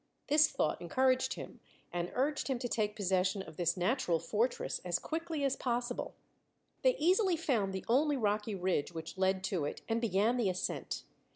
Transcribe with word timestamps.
This 0.29 0.47
thought 0.47 0.81
encouraged 0.81 1.35
him 1.35 1.59
and 1.93 2.09
urged 2.15 2.47
him 2.47 2.57
to 2.57 2.67
take 2.67 2.95
possession 2.95 3.43
of 3.43 3.55
this 3.55 3.77
natural 3.77 4.17
fortress 4.17 4.79
as 4.83 4.97
quickly 4.97 5.43
as 5.45 5.55
possible. 5.55 6.15
They 6.81 6.95
easily 6.97 7.37
found 7.37 7.71
the 7.71 7.85
only 7.87 8.17
rocky 8.17 8.55
ridge 8.55 8.91
which 8.91 9.15
led 9.19 9.43
to 9.43 9.65
it 9.65 9.83
and 9.87 10.01
began 10.01 10.37
the 10.37 10.49
ascent. 10.49 11.03